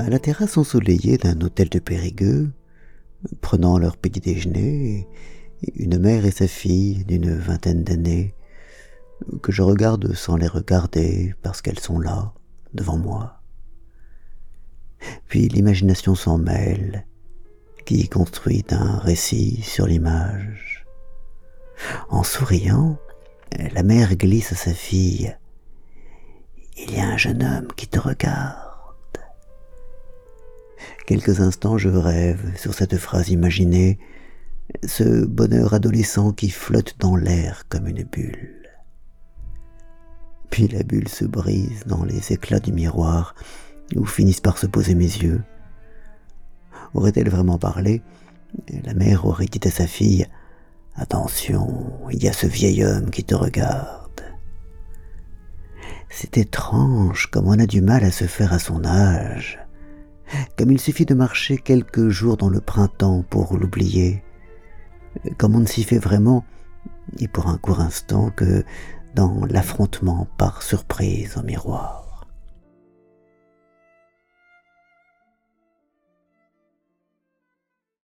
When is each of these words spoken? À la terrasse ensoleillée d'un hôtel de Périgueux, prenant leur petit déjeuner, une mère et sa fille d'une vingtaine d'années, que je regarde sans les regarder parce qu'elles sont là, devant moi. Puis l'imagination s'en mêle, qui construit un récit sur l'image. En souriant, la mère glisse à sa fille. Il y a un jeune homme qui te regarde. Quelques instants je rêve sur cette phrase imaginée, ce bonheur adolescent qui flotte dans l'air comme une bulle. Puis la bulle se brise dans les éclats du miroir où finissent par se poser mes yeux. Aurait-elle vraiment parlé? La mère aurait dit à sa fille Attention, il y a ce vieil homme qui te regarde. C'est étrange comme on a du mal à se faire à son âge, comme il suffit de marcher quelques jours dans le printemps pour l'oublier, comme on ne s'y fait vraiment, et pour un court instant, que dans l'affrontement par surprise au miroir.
À 0.00 0.08
la 0.08 0.18
terrasse 0.18 0.56
ensoleillée 0.56 1.18
d'un 1.18 1.38
hôtel 1.42 1.68
de 1.68 1.78
Périgueux, 1.78 2.50
prenant 3.42 3.76
leur 3.76 3.98
petit 3.98 4.20
déjeuner, 4.20 5.06
une 5.74 5.98
mère 5.98 6.24
et 6.24 6.30
sa 6.30 6.48
fille 6.48 7.04
d'une 7.04 7.36
vingtaine 7.36 7.84
d'années, 7.84 8.34
que 9.42 9.52
je 9.52 9.60
regarde 9.60 10.14
sans 10.14 10.36
les 10.36 10.46
regarder 10.46 11.34
parce 11.42 11.60
qu'elles 11.60 11.80
sont 11.80 11.98
là, 11.98 12.32
devant 12.72 12.96
moi. 12.96 13.42
Puis 15.28 15.48
l'imagination 15.48 16.14
s'en 16.14 16.38
mêle, 16.38 17.06
qui 17.84 18.08
construit 18.08 18.64
un 18.70 18.96
récit 19.00 19.60
sur 19.60 19.86
l'image. 19.86 20.86
En 22.08 22.22
souriant, 22.22 22.96
la 23.74 23.82
mère 23.82 24.16
glisse 24.16 24.52
à 24.52 24.56
sa 24.56 24.72
fille. 24.72 25.36
Il 26.78 26.90
y 26.90 27.00
a 27.00 27.06
un 27.06 27.18
jeune 27.18 27.42
homme 27.42 27.68
qui 27.76 27.86
te 27.86 27.98
regarde. 27.98 28.69
Quelques 31.10 31.40
instants 31.40 31.76
je 31.76 31.88
rêve 31.88 32.56
sur 32.56 32.72
cette 32.72 32.96
phrase 32.96 33.30
imaginée, 33.30 33.98
ce 34.86 35.26
bonheur 35.26 35.74
adolescent 35.74 36.30
qui 36.30 36.50
flotte 36.50 36.94
dans 37.00 37.16
l'air 37.16 37.64
comme 37.68 37.88
une 37.88 38.04
bulle. 38.04 38.70
Puis 40.50 40.68
la 40.68 40.84
bulle 40.84 41.08
se 41.08 41.24
brise 41.24 41.82
dans 41.84 42.04
les 42.04 42.32
éclats 42.32 42.60
du 42.60 42.72
miroir 42.72 43.34
où 43.96 44.04
finissent 44.04 44.40
par 44.40 44.56
se 44.56 44.68
poser 44.68 44.94
mes 44.94 45.02
yeux. 45.02 45.42
Aurait-elle 46.94 47.28
vraiment 47.28 47.58
parlé? 47.58 48.02
La 48.84 48.94
mère 48.94 49.26
aurait 49.26 49.46
dit 49.46 49.66
à 49.66 49.70
sa 49.72 49.88
fille 49.88 50.28
Attention, 50.94 51.92
il 52.12 52.22
y 52.22 52.28
a 52.28 52.32
ce 52.32 52.46
vieil 52.46 52.84
homme 52.84 53.10
qui 53.10 53.24
te 53.24 53.34
regarde. 53.34 54.22
C'est 56.08 56.38
étrange 56.38 57.26
comme 57.32 57.48
on 57.48 57.58
a 57.58 57.66
du 57.66 57.82
mal 57.82 58.04
à 58.04 58.12
se 58.12 58.26
faire 58.26 58.52
à 58.52 58.60
son 58.60 58.84
âge, 58.84 59.58
comme 60.56 60.70
il 60.70 60.80
suffit 60.80 61.06
de 61.06 61.14
marcher 61.14 61.58
quelques 61.58 62.08
jours 62.08 62.36
dans 62.36 62.48
le 62.48 62.60
printemps 62.60 63.24
pour 63.28 63.56
l'oublier, 63.56 64.22
comme 65.38 65.54
on 65.54 65.60
ne 65.60 65.66
s'y 65.66 65.84
fait 65.84 65.98
vraiment, 65.98 66.44
et 67.18 67.28
pour 67.28 67.48
un 67.48 67.58
court 67.58 67.80
instant, 67.80 68.30
que 68.30 68.64
dans 69.14 69.44
l'affrontement 69.46 70.28
par 70.36 70.62
surprise 70.62 71.36
au 71.36 71.42
miroir. 71.42 72.09